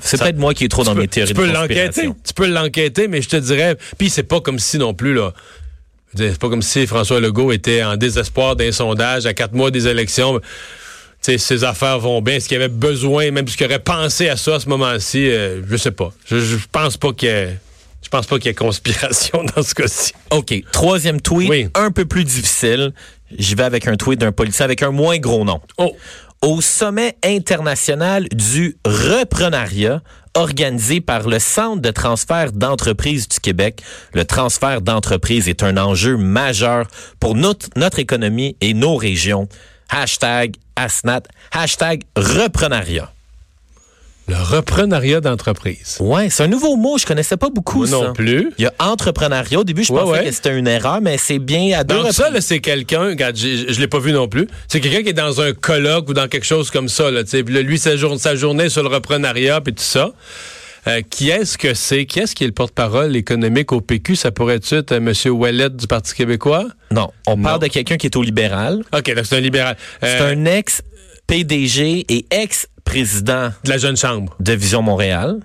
C'est 0.01 0.19
peut-être 0.19 0.38
moi 0.38 0.54
qui 0.54 0.63
est 0.63 0.69
trop 0.69 0.86
dans 0.86 0.95
mes 0.95 1.07
théories 1.09 1.30
tu 1.30 1.36
peux 1.36 1.51
l'enquêter. 1.51 2.09
Tu 2.25 2.33
peux 2.33 2.48
l'enquêter, 2.48 3.09
mais 3.09 3.21
je 3.21 3.30
te 3.30 3.36
dirais. 3.36 3.77
Puis 3.98 4.09
c'est 4.09 4.24
pas 4.24 4.39
comme 4.39 4.59
si 4.59 4.77
non 4.77 4.94
plus, 4.94 5.13
là. 5.13 5.33
C'est 6.16 6.38
pas 6.38 6.50
comme 6.50 6.62
si 6.62 6.88
François 6.88 7.19
Legault 7.19 7.51
était 7.51 7.83
en 7.83 7.98
désespoir 7.98 8.56
d'un 8.56 8.71
sondage 8.71 9.25
à 9.25 9.33
quatre 9.33 9.54
mois 9.54 9.71
des 9.71 9.88
élections. 9.88 10.39
Ses 11.25 11.63
affaires 11.63 11.99
vont 11.99 12.21
bien. 12.21 12.35
Est-ce 12.35 12.47
qu'il 12.49 12.57
avait 12.57 12.67
besoin, 12.67 13.31
même 13.31 13.47
ce 13.47 13.55
qu'il 13.55 13.65
aurait 13.65 13.79
pensé 13.79 14.27
à 14.29 14.35
ça 14.37 14.55
à 14.55 14.59
ce 14.59 14.67
moment-ci, 14.67 15.29
euh, 15.29 15.61
je 15.69 15.77
sais 15.77 15.91
pas. 15.91 16.11
Je, 16.25 16.37
je 16.39 16.57
pense 16.71 16.97
pas 16.97 17.13
qu'il 17.13 17.29
y 17.29 17.31
ait, 17.31 17.57
je 18.03 18.09
pense 18.09 18.25
pas 18.25 18.35
qu'il 18.37 18.47
y 18.47 18.49
ait 18.49 18.53
conspiration 18.53 19.43
dans 19.55 19.63
ce 19.63 19.73
cas-ci. 19.73 20.11
OK. 20.31 20.53
Troisième 20.73 21.21
tweet, 21.21 21.49
Oui. 21.49 21.67
un 21.75 21.91
peu 21.91 22.03
plus 22.05 22.25
difficile. 22.25 22.93
J'y 23.37 23.55
vais 23.55 23.63
avec 23.63 23.87
un 23.87 23.95
tweet 23.95 24.19
d'un 24.19 24.31
policier 24.33 24.65
avec 24.65 24.83
un 24.83 24.91
moins 24.91 25.17
gros 25.17 25.45
nom. 25.45 25.61
Oh. 25.77 25.95
Au 26.41 26.59
sommet 26.59 27.15
international 27.23 28.27
du 28.33 28.75
reprenariat 28.85 30.01
organisé 30.35 30.99
par 30.99 31.29
le 31.29 31.39
Centre 31.39 31.81
de 31.81 31.89
transfert 31.91 32.51
d'entreprises 32.51 33.29
du 33.29 33.39
Québec, 33.39 33.81
le 34.13 34.25
transfert 34.25 34.81
d'entreprises 34.81 35.47
est 35.47 35.63
un 35.63 35.77
enjeu 35.77 36.17
majeur 36.17 36.87
pour 37.21 37.35
notre, 37.35 37.67
notre 37.77 37.99
économie 37.99 38.57
et 38.59 38.73
nos 38.73 38.97
régions. 38.97 39.47
Hashtag 39.89 40.55
ASNAT, 40.75 41.23
hashtag 41.51 42.03
reprenariat. 42.15 43.11
Le 44.29 44.35
reprenariat 44.37 45.19
d'entreprise. 45.19 45.97
Ouais, 45.99 46.29
c'est 46.29 46.43
un 46.43 46.47
nouveau 46.47 46.77
mot, 46.77 46.97
je 46.97 47.05
connaissais 47.05 47.35
pas 47.35 47.49
beaucoup 47.49 47.79
Moi 47.79 47.87
ça. 47.87 47.97
non 48.07 48.13
plus. 48.13 48.53
Il 48.57 48.63
y 48.63 48.65
a 48.67 48.73
entrepreneuriat. 48.79 49.59
Au 49.59 49.63
début, 49.65 49.83
je 49.83 49.91
Ouais, 49.91 49.99
pensais 49.99 50.11
ouais. 50.19 50.23
que 50.25 50.31
c'était 50.31 50.57
une 50.57 50.67
erreur, 50.67 51.01
mais 51.01 51.17
c'est 51.17 51.39
bien 51.39 51.77
à 51.77 51.83
deux 51.83 51.95
Donc 51.95 52.13
ça, 52.13 52.29
c'est 52.39 52.61
quelqu'un, 52.61 53.01
regarde, 53.07 53.35
je 53.35 53.77
l'ai 53.79 53.87
pas 53.89 53.99
vu 53.99 54.13
non 54.13 54.29
plus, 54.29 54.47
c'est 54.69 54.79
quelqu'un 54.79 55.03
qui 55.03 55.09
est 55.09 55.13
dans 55.13 55.41
un 55.41 55.51
colloque 55.51 56.07
ou 56.07 56.13
dans 56.13 56.29
quelque 56.29 56.45
chose 56.45 56.71
comme 56.71 56.87
ça, 56.87 57.11
là, 57.11 57.23
lui, 57.33 57.77
sa, 57.77 57.97
jour- 57.97 58.17
sa 58.17 58.35
journée 58.35 58.69
sur 58.69 58.81
le 58.81 58.87
reprenariat, 58.89 59.59
puis 59.59 59.73
tout 59.73 59.83
ça. 59.83 60.11
Euh, 60.87 61.01
qui 61.09 61.29
est-ce 61.29 61.57
que 61.57 61.73
c'est? 61.73 62.05
Qui 62.05 62.19
est-ce 62.19 62.35
qui 62.35 62.43
est 62.43 62.47
le 62.47 62.53
porte-parole 62.53 63.15
économique 63.15 63.71
au 63.71 63.79
PQ? 63.79 64.17
Ça 64.17 64.31
pourrait 64.31 64.55
être 64.55 64.91
euh, 64.91 64.97
M. 64.97 65.13
Ouellet 65.33 65.69
du 65.69 65.87
Parti 65.87 66.13
québécois? 66.13 66.65
Non, 66.94 67.10
on 67.28 67.38
parle 67.38 67.60
de 67.60 67.68
quelqu'un 67.68 67.98
qui 67.98 68.07
est 68.07 68.16
au 68.16 68.22
libéral. 68.24 68.84
OK, 68.95 69.13
donc 69.16 69.25
c'est 69.25 69.38
un 69.38 69.42
libéral. 69.42 69.75
C'est 70.01 70.22
Euh, 70.22 70.34
un 70.34 70.45
ex-PDG 70.45 72.06
et 72.07 72.25
ex-président 72.31 73.50
De 73.63 73.69
la 73.69 73.78
Jeune 73.78 73.98
Chambre. 73.98 74.36
de 74.40 74.54
Vision 74.54 74.81
Montréal. 74.81 75.40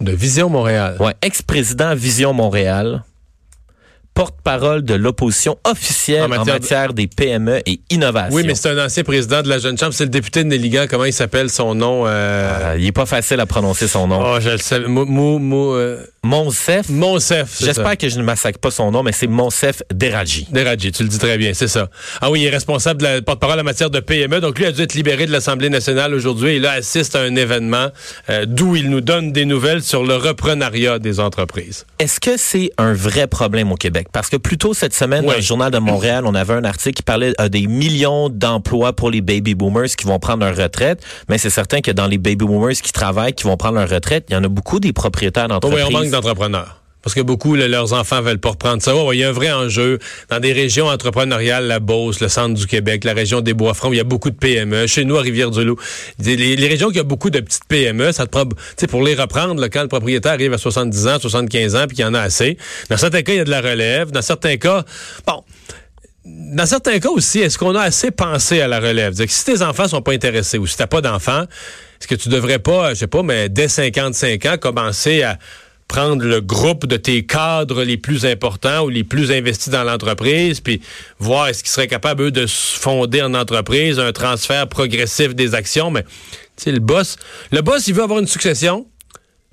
De 0.00 0.12
Vision 0.12 0.48
Montréal. 0.48 0.96
Ouais, 1.00 1.14
ex-président 1.22 1.94
Vision 1.94 2.32
Montréal. 2.32 3.02
Porte-parole 4.14 4.82
de 4.82 4.94
l'opposition 4.94 5.56
officielle 5.62 6.22
En 6.22 6.26
en 6.26 6.28
matière 6.38 6.54
matière, 6.54 6.88
de- 6.88 6.94
des 6.94 7.06
PME 7.06 7.60
et 7.66 7.80
innovation. 7.90 8.34
Oui, 8.34 8.42
mais 8.44 8.56
c'est 8.56 8.68
un 8.70 8.84
ancien 8.84 9.04
président 9.04 9.42
de 9.42 9.48
la 9.48 9.58
Jeune 9.60 9.78
Chambre. 9.78 9.92
C'est 9.94 10.04
le 10.04 10.10
député 10.10 10.42
de 10.42 10.48
Néligan. 10.48 10.86
Comment 10.90 11.04
il 11.04 11.12
s'appelle 11.12 11.48
son 11.50 11.76
nom? 11.76 12.04
Euh... 12.04 12.08
Euh, 12.10 12.76
il 12.78 12.86
est 12.86 12.92
pas 12.92 13.06
facile 13.06 13.38
à 13.38 13.46
prononcer 13.46 13.86
son 13.86 14.08
nom. 14.08 14.20
Oh, 14.20 14.40
je 14.40 14.50
le 14.50 14.58
savais. 14.58 14.88
Mou, 14.88 15.04
Mou, 15.04 15.38
Mou, 15.38 15.72
euh, 15.74 16.04
Monsef. 16.28 16.90
Monsef. 16.90 17.56
J'espère 17.62 17.96
que 17.96 18.08
je 18.10 18.18
ne 18.18 18.22
massacre 18.22 18.58
pas 18.58 18.70
son 18.70 18.90
nom, 18.90 19.02
mais 19.02 19.12
c'est 19.12 19.26
Monsef 19.26 19.82
Deraji. 19.92 20.46
Deradji, 20.52 20.92
tu 20.92 21.02
le 21.02 21.08
dis 21.08 21.18
très 21.18 21.38
bien, 21.38 21.52
c'est 21.54 21.68
ça. 21.68 21.88
Ah 22.20 22.30
oui, 22.30 22.42
il 22.42 22.46
est 22.46 22.50
responsable 22.50 23.00
de 23.00 23.06
la 23.06 23.22
porte-parole 23.22 23.58
en 23.58 23.64
matière 23.64 23.88
de 23.88 23.98
PME. 24.00 24.40
Donc 24.40 24.58
lui 24.58 24.66
a 24.66 24.72
dû 24.72 24.82
être 24.82 24.92
libéré 24.94 25.24
de 25.24 25.32
l'Assemblée 25.32 25.70
nationale 25.70 26.12
aujourd'hui 26.12 26.56
et 26.56 26.58
là 26.58 26.72
assiste 26.72 27.16
à 27.16 27.20
un 27.22 27.34
événement 27.34 27.86
euh, 28.28 28.44
d'où 28.46 28.76
il 28.76 28.90
nous 28.90 29.00
donne 29.00 29.32
des 29.32 29.46
nouvelles 29.46 29.82
sur 29.82 30.04
le 30.04 30.16
reprenariat 30.16 30.98
des 30.98 31.18
entreprises. 31.18 31.86
Est-ce 31.98 32.20
que 32.20 32.36
c'est 32.36 32.72
un 32.76 32.92
vrai 32.92 33.26
problème 33.26 33.72
au 33.72 33.76
Québec? 33.76 34.08
Parce 34.12 34.28
que 34.28 34.36
plus 34.36 34.58
tôt 34.58 34.74
cette 34.74 34.94
semaine, 34.94 35.22
Oui. 35.24 35.30
dans 35.30 35.36
le 35.36 35.40
journal 35.42 35.70
de 35.70 35.78
Montréal, 35.78 36.24
on 36.26 36.34
avait 36.34 36.54
un 36.54 36.64
article 36.64 36.96
qui 36.96 37.02
parlait 37.02 37.32
euh, 37.40 37.48
des 37.48 37.66
millions 37.66 38.28
d'emplois 38.28 38.92
pour 38.92 39.10
les 39.10 39.22
baby 39.22 39.54
boomers 39.54 39.88
qui 39.96 40.06
vont 40.06 40.18
prendre 40.18 40.44
leur 40.44 40.54
retraite. 40.56 41.02
Mais 41.30 41.38
c'est 41.38 41.48
certain 41.50 41.80
que 41.80 41.90
dans 41.90 42.06
les 42.06 42.18
baby 42.18 42.44
boomers 42.44 42.74
qui 42.82 42.92
travaillent, 42.92 43.32
qui 43.32 43.44
vont 43.44 43.56
prendre 43.56 43.76
leur 43.78 43.88
retraite, 43.88 44.26
il 44.28 44.34
y 44.34 44.36
en 44.36 44.44
a 44.44 44.48
beaucoup 44.48 44.78
des 44.78 44.92
propriétaires 44.92 45.48
d'entreprises. 45.48 45.84
oui, 45.88 46.10
d'entrepreneurs. 46.20 46.78
Parce 47.02 47.14
que 47.14 47.20
beaucoup, 47.20 47.54
leurs 47.54 47.92
enfants 47.92 48.20
veulent 48.20 48.40
pas 48.40 48.50
reprendre 48.50 48.82
ça. 48.82 48.92
Il 49.12 49.18
y 49.18 49.24
a 49.24 49.28
un 49.28 49.32
vrai 49.32 49.52
enjeu. 49.52 49.98
Dans 50.30 50.40
des 50.40 50.52
régions 50.52 50.88
entrepreneuriales, 50.88 51.66
la 51.66 51.78
Beauce, 51.78 52.20
le 52.20 52.28
centre 52.28 52.54
du 52.54 52.66
Québec, 52.66 53.04
la 53.04 53.14
région 53.14 53.40
des 53.40 53.54
Bois-Francs, 53.54 53.92
il 53.94 53.98
y 53.98 54.00
a 54.00 54.04
beaucoup 54.04 54.30
de 54.30 54.36
PME. 54.36 54.86
Chez 54.88 55.04
nous, 55.04 55.16
à 55.16 55.22
Rivière-du-Loup, 55.22 55.78
les, 56.18 56.68
régions 56.68 56.90
qui 56.90 57.00
ont 57.00 57.04
beaucoup 57.04 57.30
de 57.30 57.38
petites 57.38 57.64
PME, 57.68 58.10
ça 58.12 58.26
te 58.26 58.30
prend, 58.30 58.44
pour 58.90 59.02
les 59.02 59.14
reprendre, 59.14 59.64
quand 59.68 59.82
le 59.82 59.88
propriétaire 59.88 60.32
arrive 60.32 60.52
à 60.52 60.58
70 60.58 61.06
ans, 61.06 61.18
75 61.20 61.76
ans, 61.76 61.86
puis 61.86 61.96
qu'il 61.96 62.04
y 62.04 62.08
en 62.08 62.14
a 62.14 62.20
assez. 62.20 62.58
Dans 62.90 62.96
certains 62.96 63.22
cas, 63.22 63.32
il 63.32 63.38
y 63.38 63.40
a 63.40 63.44
de 63.44 63.50
la 63.50 63.60
relève. 63.60 64.10
Dans 64.10 64.22
certains 64.22 64.56
cas, 64.56 64.84
bon, 65.24 65.44
dans 66.24 66.66
certains 66.66 66.98
cas 66.98 67.10
aussi, 67.10 67.38
est-ce 67.38 67.58
qu'on 67.58 67.74
a 67.76 67.82
assez 67.82 68.10
pensé 68.10 68.60
à 68.60 68.66
la 68.66 68.80
relève? 68.80 69.16
Que 69.16 69.32
si 69.32 69.44
tes 69.44 69.62
enfants 69.62 69.86
sont 69.86 70.02
pas 70.02 70.12
intéressés 70.12 70.58
ou 70.58 70.66
si 70.66 70.76
t'as 70.76 70.88
pas 70.88 71.00
d'enfants, 71.00 71.44
est-ce 72.00 72.08
que 72.08 72.16
tu 72.16 72.28
devrais 72.28 72.58
pas, 72.58 72.90
je 72.90 73.00
sais 73.00 73.06
pas, 73.06 73.22
mais 73.22 73.48
dès 73.48 73.68
55 73.68 74.44
ans, 74.46 74.56
commencer 74.58 75.22
à 75.22 75.38
prendre 75.88 76.24
le 76.24 76.40
groupe 76.42 76.86
de 76.86 76.96
tes 76.96 77.24
cadres 77.24 77.82
les 77.82 77.96
plus 77.96 78.26
importants 78.26 78.84
ou 78.84 78.90
les 78.90 79.04
plus 79.04 79.32
investis 79.32 79.70
dans 79.70 79.84
l'entreprise, 79.84 80.60
puis 80.60 80.82
voir 81.18 81.48
est-ce 81.48 81.62
qu'ils 81.62 81.72
seraient 81.72 81.88
capables, 81.88 82.24
eux, 82.24 82.30
de 82.30 82.46
fonder 82.46 83.22
en 83.22 83.34
entreprise, 83.34 83.98
un 83.98 84.12
transfert 84.12 84.68
progressif 84.68 85.34
des 85.34 85.54
actions, 85.54 85.90
mais 85.90 86.02
tu 86.02 86.64
sais, 86.64 86.72
le 86.72 86.80
boss, 86.80 87.16
le 87.50 87.62
boss, 87.62 87.88
il 87.88 87.94
veut 87.94 88.02
avoir 88.02 88.18
une 88.18 88.26
succession, 88.26 88.86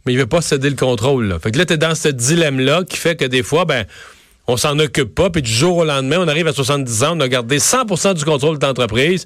mais 0.06 0.14
il 0.14 0.20
veut 0.20 0.28
pas 0.28 0.42
céder 0.42 0.70
le 0.70 0.76
contrôle. 0.76 1.28
Là. 1.28 1.40
Fait 1.40 1.52
que 1.52 1.58
là, 1.58 1.66
t'es 1.66 1.78
dans 1.78 1.96
ce 1.96 2.10
dilemme-là 2.10 2.84
qui 2.84 2.98
fait 2.98 3.16
que 3.16 3.26
des 3.26 3.42
fois, 3.42 3.66
ben, 3.66 3.86
on 4.48 4.58
s'en 4.58 4.78
occupe 4.80 5.14
pas, 5.16 5.30
puis 5.30 5.42
du 5.42 5.52
jour 5.52 5.78
au 5.78 5.86
lendemain, 5.86 6.18
on 6.20 6.28
arrive 6.28 6.48
à 6.48 6.54
70 6.54 7.04
ans, 7.04 7.18
on 7.18 7.20
a 7.20 7.28
gardé 7.28 7.58
100% 7.58 8.14
du 8.14 8.26
contrôle 8.26 8.60
de 8.60 8.66
l'entreprise, 8.66 9.26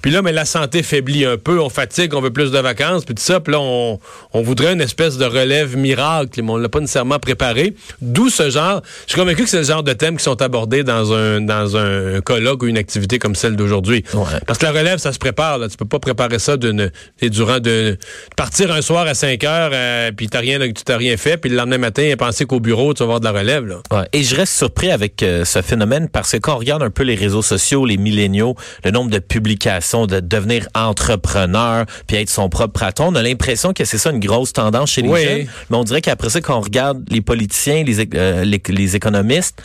puis 0.00 0.10
là, 0.10 0.22
mais 0.22 0.32
la 0.32 0.44
santé 0.44 0.82
faiblit 0.82 1.24
un 1.24 1.36
peu, 1.36 1.60
on 1.60 1.68
fatigue, 1.68 2.14
on 2.14 2.20
veut 2.20 2.32
plus 2.32 2.50
de 2.50 2.58
vacances, 2.58 3.04
puis 3.04 3.14
tout 3.14 3.22
ça, 3.22 3.40
puis 3.40 3.52
là, 3.52 3.60
on, 3.60 3.98
on 4.32 4.42
voudrait 4.42 4.72
une 4.72 4.80
espèce 4.80 5.16
de 5.16 5.24
relève 5.24 5.76
miracle, 5.76 6.42
mais 6.42 6.50
on 6.50 6.56
l'a 6.56 6.68
pas 6.68 6.80
nécessairement 6.80 7.18
préparé. 7.18 7.74
D'où 8.00 8.30
ce 8.30 8.50
genre, 8.50 8.82
je 9.06 9.12
suis 9.12 9.20
convaincu 9.20 9.44
que 9.44 9.48
c'est 9.48 9.58
le 9.58 9.64
genre 9.64 9.82
de 9.82 9.92
thèmes 9.92 10.16
qui 10.16 10.24
sont 10.24 10.40
abordés 10.40 10.84
dans 10.84 11.12
un, 11.12 11.40
dans 11.40 11.76
un 11.76 12.20
colloque 12.20 12.62
ou 12.62 12.66
une 12.66 12.78
activité 12.78 13.18
comme 13.18 13.34
celle 13.34 13.56
d'aujourd'hui. 13.56 14.04
Ouais. 14.14 14.38
Parce 14.46 14.58
que 14.58 14.66
la 14.66 14.72
relève, 14.72 14.98
ça 14.98 15.12
se 15.12 15.18
prépare. 15.18 15.58
Là. 15.58 15.68
Tu 15.68 15.76
peux 15.76 15.84
pas 15.84 15.98
préparer 15.98 16.38
ça 16.38 16.56
d'une, 16.56 16.90
durant 17.22 17.60
de, 17.60 17.98
partir 18.36 18.72
un 18.72 18.82
soir 18.82 19.06
à 19.06 19.14
5 19.14 19.42
heures, 19.44 19.70
euh, 19.72 20.12
puis 20.16 20.28
t'as 20.28 20.40
rien, 20.40 20.58
tu 20.60 20.72
t'as 20.84 20.96
rien 20.96 21.16
fait, 21.16 21.36
puis 21.36 21.50
le 21.50 21.56
lendemain 21.56 21.78
matin, 21.78 22.12
penser 22.18 22.44
qu'au 22.44 22.60
bureau, 22.60 22.94
tu 22.94 23.00
vas 23.00 23.04
avoir 23.04 23.20
de 23.20 23.24
la 23.24 23.32
relève. 23.32 23.66
Là. 23.66 23.80
Ouais. 23.90 24.08
Et 24.12 24.22
je 24.22 24.36
reste 24.36 24.52
surpris 24.60 24.90
avec 24.90 25.22
euh, 25.22 25.44
ce 25.44 25.62
phénomène 25.62 26.08
parce 26.08 26.32
que 26.32 26.36
quand 26.36 26.54
on 26.54 26.58
regarde 26.58 26.82
un 26.82 26.90
peu 26.90 27.02
les 27.02 27.14
réseaux 27.14 27.42
sociaux, 27.42 27.86
les 27.86 27.96
milléniaux, 27.96 28.54
le 28.84 28.90
nombre 28.90 29.10
de 29.10 29.18
publications, 29.18 30.06
de 30.06 30.20
devenir 30.20 30.68
entrepreneur, 30.74 31.86
puis 32.06 32.16
être 32.18 32.28
son 32.30 32.48
propre 32.48 32.78
patron, 32.78 33.06
on 33.08 33.14
a 33.14 33.22
l'impression 33.22 33.72
que 33.72 33.84
c'est 33.84 33.98
ça 33.98 34.10
une 34.10 34.20
grosse 34.20 34.52
tendance 34.52 34.90
chez 34.92 35.02
les 35.02 35.08
Oui. 35.08 35.24
jeunes. 35.24 35.46
Mais 35.70 35.76
on 35.76 35.84
dirait 35.84 36.02
qu'après 36.02 36.28
ça, 36.30 36.40
quand 36.40 36.56
on 36.58 36.60
regarde 36.60 37.02
les 37.08 37.20
politiciens, 37.22 37.82
les, 37.84 38.06
euh, 38.14 38.44
les, 38.44 38.60
les 38.68 38.96
économistes, 38.96 39.62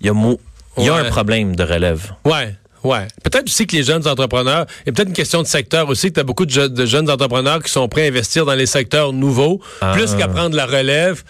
il 0.00 0.08
y 0.08 0.10
a, 0.10 0.12
mo- 0.12 0.40
il 0.78 0.84
y 0.84 0.88
a 0.88 0.94
Ouais. 0.94 1.00
un 1.00 1.04
problème 1.10 1.54
de 1.54 1.62
relève. 1.62 2.12
Ouais. 2.24 2.54
Ouais. 2.82 3.06
Peut-être 3.22 3.46
aussi 3.46 3.64
que 3.68 3.76
les 3.76 3.84
jeunes 3.84 4.08
entrepreneurs, 4.08 4.66
et 4.86 4.90
peut-être 4.90 5.06
une 5.08 5.14
question 5.14 5.40
de 5.40 5.46
secteur 5.46 5.88
aussi, 5.88 6.08
que 6.08 6.14
tu 6.14 6.20
as 6.20 6.24
beaucoup 6.24 6.46
de, 6.46 6.50
je- 6.50 6.62
de 6.66 6.84
jeunes 6.84 7.08
entrepreneurs 7.08 7.62
qui 7.62 7.70
sont 7.70 7.88
prêts 7.88 8.06
à 8.06 8.08
investir 8.08 8.44
dans 8.44 8.54
les 8.54 8.66
secteurs 8.66 9.12
nouveaux, 9.12 9.60
Ah. 9.80 9.92
plus 9.92 10.16
qu'à 10.16 10.26
prendre 10.26 10.56
la 10.56 10.66
relève 10.66 11.22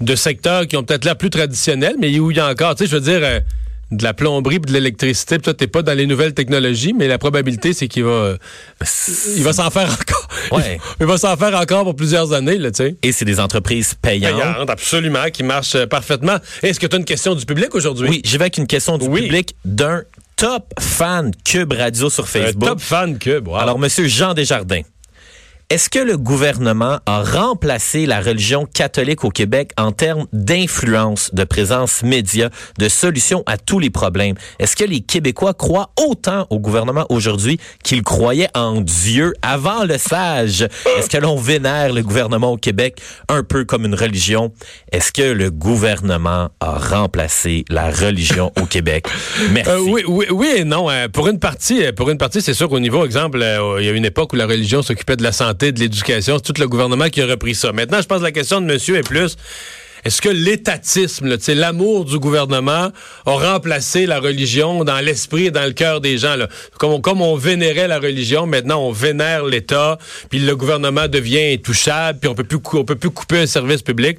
de 0.00 0.14
secteurs 0.14 0.66
qui 0.66 0.76
ont 0.76 0.82
peut-être 0.84 1.04
l'air 1.04 1.16
plus 1.16 1.30
traditionnels, 1.30 1.96
mais 1.98 2.18
où 2.18 2.30
il 2.30 2.36
y 2.36 2.40
a 2.40 2.48
encore, 2.48 2.74
tu 2.74 2.84
sais, 2.84 2.90
je 2.90 2.96
veux 2.96 3.00
dire, 3.02 3.20
euh, 3.22 3.40
de 3.92 4.02
la 4.02 4.12
plomberie 4.14 4.56
et 4.56 4.58
de 4.58 4.72
l'électricité, 4.72 5.38
toi, 5.38 5.54
t'es 5.54 5.68
pas 5.68 5.82
dans 5.82 5.96
les 5.96 6.06
nouvelles 6.06 6.34
technologies, 6.34 6.92
mais 6.92 7.06
la 7.06 7.18
probabilité, 7.18 7.72
c'est 7.72 7.86
qu'il 7.86 8.02
va, 8.04 8.34
il 9.36 9.42
va 9.44 9.52
s'en 9.52 9.70
faire 9.70 9.90
encore. 9.92 10.28
Ouais. 10.52 10.78
Il 11.00 11.06
va 11.06 11.18
s'en 11.18 11.36
faire 11.36 11.54
encore 11.58 11.82
pour 11.84 11.96
plusieurs 11.96 12.32
années, 12.32 12.56
là, 12.58 12.70
tu 12.70 12.76
sais. 12.84 12.96
Et 13.02 13.10
c'est 13.10 13.24
des 13.24 13.40
entreprises 13.40 13.94
payantes. 13.94 14.40
Payantes, 14.40 14.70
absolument, 14.70 15.24
qui 15.32 15.42
marchent 15.42 15.74
euh, 15.74 15.86
parfaitement. 15.86 16.36
Est-ce 16.62 16.78
que 16.78 16.86
tu 16.86 16.94
as 16.94 16.98
une 16.98 17.04
question 17.04 17.34
du 17.34 17.44
public 17.46 17.74
aujourd'hui? 17.74 18.08
Oui, 18.08 18.20
j'y 18.24 18.36
vais 18.36 18.42
avec 18.44 18.58
une 18.58 18.66
question 18.68 18.96
du 18.98 19.06
Oui. 19.06 19.22
public 19.22 19.56
d'un 19.64 20.02
top 20.36 20.72
fan 20.78 21.32
Cube 21.44 21.72
Radio 21.72 22.10
sur 22.10 22.24
Un 22.24 22.26
Facebook. 22.26 22.68
top 22.68 22.80
fan 22.80 23.18
Cube. 23.18 23.48
wow. 23.48 23.56
Alors, 23.56 23.78
Monsieur 23.78 24.06
Jean 24.06 24.34
Desjardins, 24.34 24.82
est-ce 25.68 25.90
que 25.90 25.98
le 25.98 26.16
gouvernement 26.16 27.00
a 27.06 27.24
remplacé 27.24 28.06
la 28.06 28.20
religion 28.20 28.66
catholique 28.66 29.24
au 29.24 29.30
Québec 29.30 29.72
en 29.76 29.90
termes 29.90 30.26
d'influence, 30.32 31.34
de 31.34 31.42
présence 31.42 32.04
média, 32.04 32.50
de 32.78 32.88
solution 32.88 33.42
à 33.46 33.58
tous 33.58 33.80
les 33.80 33.90
problèmes? 33.90 34.36
Est-ce 34.60 34.76
que 34.76 34.84
les 34.84 35.00
Québécois 35.00 35.54
croient 35.54 35.90
autant 36.00 36.46
au 36.50 36.60
gouvernement 36.60 37.04
aujourd'hui 37.08 37.58
qu'ils 37.82 38.04
croyaient 38.04 38.48
en 38.54 38.80
Dieu 38.80 39.34
avant 39.42 39.82
le 39.82 39.98
sage? 39.98 40.62
Est-ce 40.98 41.10
que 41.10 41.18
l'on 41.18 41.36
vénère 41.36 41.92
le 41.92 42.02
gouvernement 42.02 42.52
au 42.52 42.56
Québec 42.58 43.02
un 43.28 43.42
peu 43.42 43.64
comme 43.64 43.84
une 43.86 43.96
religion? 43.96 44.52
Est-ce 44.92 45.10
que 45.10 45.22
le 45.22 45.50
gouvernement 45.50 46.50
a 46.60 46.78
remplacé 46.78 47.64
la 47.70 47.90
religion 47.90 48.52
au 48.60 48.66
Québec? 48.66 49.08
Merci. 49.50 49.68
Euh, 49.68 49.80
oui, 49.80 50.04
oui, 50.06 50.26
oui 50.30 50.48
et 50.58 50.64
non. 50.64 50.88
Euh, 50.88 51.08
pour 51.08 51.26
une 51.26 51.40
partie, 51.40 51.84
euh, 51.84 51.90
pour 51.90 52.08
une 52.08 52.18
partie, 52.18 52.40
c'est 52.40 52.54
sûr 52.54 52.68
qu'au 52.68 52.78
niveau, 52.78 53.04
exemple, 53.04 53.38
il 53.80 53.84
y 53.84 53.88
a 53.88 53.92
une 53.92 54.04
époque 54.04 54.32
où 54.32 54.36
la 54.36 54.46
religion 54.46 54.80
s'occupait 54.80 55.16
de 55.16 55.24
la 55.24 55.32
santé, 55.32 55.55
de 55.58 55.80
l'éducation. 55.80 56.36
C'est 56.36 56.52
tout 56.52 56.60
le 56.60 56.68
gouvernement 56.68 57.08
qui 57.08 57.20
a 57.22 57.26
repris 57.26 57.54
ça. 57.54 57.72
Maintenant, 57.72 58.00
je 58.00 58.06
pense 58.06 58.18
que 58.18 58.24
la 58.24 58.32
question 58.32 58.60
de 58.60 58.66
monsieur 58.66 58.96
est 58.96 59.06
plus. 59.06 59.36
Est-ce 60.04 60.22
que 60.22 60.28
l'étatisme, 60.28 61.36
l'amour 61.48 62.04
du 62.04 62.20
gouvernement 62.20 62.92
a 63.26 63.30
remplacé 63.30 64.06
la 64.06 64.20
religion 64.20 64.84
dans 64.84 65.00
l'esprit 65.00 65.46
et 65.46 65.50
dans 65.50 65.64
le 65.64 65.72
cœur 65.72 66.00
des 66.00 66.16
gens? 66.16 66.36
Là? 66.36 66.48
Comme, 66.78 66.92
on, 66.92 67.00
comme 67.00 67.20
on 67.20 67.34
vénérait 67.34 67.88
la 67.88 67.98
religion, 67.98 68.46
maintenant 68.46 68.80
on 68.86 68.92
vénère 68.92 69.44
l'État, 69.46 69.98
puis 70.30 70.38
le 70.38 70.54
gouvernement 70.54 71.08
devient 71.08 71.54
intouchable, 71.54 72.20
puis 72.20 72.28
on 72.28 72.36
peut 72.36 72.44
plus 72.44 72.60
on 72.74 72.84
peut 72.84 72.94
plus 72.94 73.10
couper 73.10 73.38
un 73.38 73.46
service 73.46 73.82
public. 73.82 74.18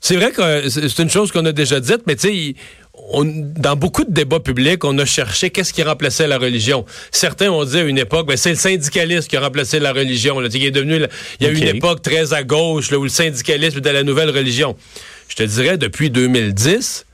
C'est 0.00 0.16
vrai 0.16 0.32
que 0.32 0.40
euh, 0.40 0.68
c'est 0.68 0.98
une 1.02 1.10
chose 1.10 1.30
qu'on 1.30 1.44
a 1.44 1.52
déjà 1.52 1.78
dite, 1.78 2.02
mais 2.06 2.16
tu 2.16 2.28
sais, 2.28 2.54
on- 2.94 3.24
dans 3.24 3.76
beaucoup 3.76 4.04
de 4.04 4.12
débats 4.12 4.40
publics, 4.40 4.84
on 4.84 4.98
a 4.98 5.04
cherché 5.04 5.50
qu'est-ce 5.50 5.72
qui 5.72 5.82
remplaçait 5.82 6.26
la 6.26 6.38
religion. 6.38 6.84
Certains 7.10 7.50
ont 7.50 7.64
dit 7.64 7.78
à 7.78 7.82
une 7.82 7.98
époque, 7.98 8.26
ben, 8.26 8.36
c'est 8.36 8.50
le 8.50 8.56
syndicalisme 8.56 9.28
qui 9.28 9.36
a 9.36 9.40
remplacé 9.40 9.78
la 9.80 9.92
religion. 9.92 10.38
Là, 10.40 10.48
qui 10.48 10.64
est 10.66 10.70
devenu, 10.70 10.96
il 11.40 11.46
y 11.46 11.48
a 11.48 11.52
eu 11.52 11.56
une 11.56 11.76
époque 11.76 12.02
très 12.02 12.32
à 12.32 12.42
gauche 12.42 12.90
là, 12.90 12.98
où 12.98 13.04
le 13.04 13.08
syndicalisme 13.08 13.78
était 13.78 13.92
la 13.92 14.02
nouvelle 14.02 14.30
religion. 14.30 14.76
Je 15.28 15.36
te 15.36 15.42
dirais, 15.42 15.78
depuis 15.78 16.10
2010, 16.10 17.06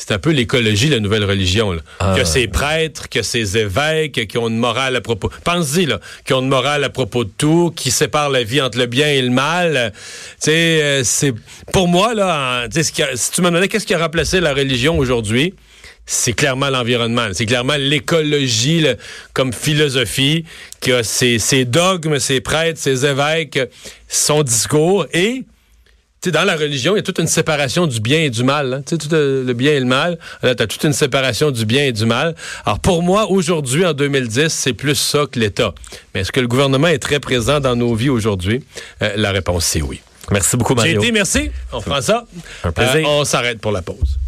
c'est 0.00 0.12
un 0.14 0.18
peu 0.20 0.30
l'écologie, 0.30 0.88
la 0.88 1.00
nouvelle 1.00 1.24
religion. 1.24 1.72
Là. 1.72 1.80
Ah. 1.98 2.14
Que 2.16 2.24
ces 2.24 2.46
prêtres, 2.46 3.08
que 3.08 3.22
ces 3.22 3.58
évêques 3.58 4.28
qui 4.28 4.38
ont 4.38 4.46
une 4.48 4.56
morale 4.58 4.94
à 4.94 5.00
propos. 5.00 5.28
Pense-y, 5.42 5.86
là, 5.86 5.98
qui 6.24 6.32
ont 6.34 6.40
une 6.40 6.48
morale 6.48 6.84
à 6.84 6.88
propos 6.88 7.24
de 7.24 7.30
tout, 7.36 7.72
qui 7.74 7.90
séparent 7.90 8.30
la 8.30 8.44
vie 8.44 8.60
entre 8.60 8.78
le 8.78 8.86
bien 8.86 9.08
et 9.08 9.20
le 9.20 9.30
mal. 9.30 9.92
Tu 9.94 9.98
sais, 10.38 10.82
euh, 10.82 11.02
c'est 11.04 11.34
pour 11.72 11.88
moi 11.88 12.14
là. 12.14 12.66
en- 12.66 12.70
ce 12.82 12.92
qui 12.92 13.02
a- 13.02 13.16
si 13.16 13.32
tu 13.32 13.40
me 13.42 13.48
demandais 13.48 13.66
qu'est-ce 13.66 13.86
qui 13.86 13.94
a 13.94 13.98
remplacé 13.98 14.38
la 14.40 14.54
religion 14.54 14.96
aujourd'hui, 14.98 15.52
c'est 16.06 16.32
clairement 16.32 16.70
l'environnement. 16.70 17.26
C'est 17.32 17.44
clairement 17.46 17.76
l'écologie 17.76 18.80
là, 18.82 18.94
comme 19.34 19.52
philosophie, 19.52 20.44
qui 20.80 20.92
a 20.92 21.02
ses, 21.02 21.38
ses 21.40 21.64
dogmes, 21.64 22.18
ses 22.20 22.40
prêtres, 22.40 22.78
ses 22.80 23.04
évêques, 23.04 23.58
son 24.08 24.42
discours 24.44 25.06
et 25.12 25.42
dans 26.26 26.44
la 26.44 26.56
religion, 26.56 26.94
il 26.94 26.98
y 26.98 27.00
a 27.00 27.02
toute 27.02 27.18
une 27.20 27.26
séparation 27.28 27.86
du 27.86 28.00
bien 28.00 28.18
et 28.20 28.30
du 28.30 28.42
mal. 28.44 28.74
hein. 28.74 28.82
Tout 28.84 28.98
euh, 29.14 29.44
le 29.44 29.52
bien 29.54 29.72
et 29.72 29.80
le 29.80 29.86
mal. 29.86 30.18
Tu 30.42 30.48
as 30.48 30.54
toute 30.66 30.84
une 30.84 30.92
séparation 30.92 31.50
du 31.50 31.64
bien 31.64 31.84
et 31.84 31.92
du 31.92 32.06
mal. 32.06 32.34
Alors, 32.66 32.80
pour 32.80 33.02
moi, 33.02 33.30
aujourd'hui, 33.30 33.86
en 33.86 33.92
2010, 33.92 34.48
c'est 34.48 34.72
plus 34.72 34.94
ça 34.96 35.26
que 35.30 35.38
l'État. 35.38 35.74
Mais 36.14 36.20
est-ce 36.20 36.32
que 36.32 36.40
le 36.40 36.48
gouvernement 36.48 36.88
est 36.88 36.98
très 36.98 37.20
présent 37.20 37.60
dans 37.60 37.76
nos 37.76 37.94
vies 37.94 38.10
aujourd'hui? 38.10 38.64
Euh, 39.02 39.12
la 39.16 39.30
réponse, 39.30 39.64
c'est 39.64 39.82
oui. 39.82 40.00
Merci 40.30 40.56
beaucoup, 40.56 40.74
J'ai 40.74 40.94
Mario. 40.94 41.00
été, 41.02 41.12
merci. 41.12 41.50
On 41.72 41.80
prend 41.80 42.02
ça. 42.02 42.24
Un 42.64 42.72
plaisir. 42.72 42.96
Euh, 42.96 43.02
on 43.20 43.24
s'arrête 43.24 43.60
pour 43.60 43.72
la 43.72 43.80
pause. 43.82 44.18